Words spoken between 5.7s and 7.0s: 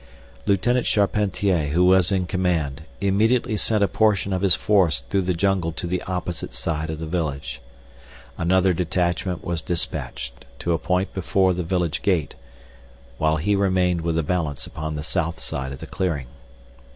to the opposite side of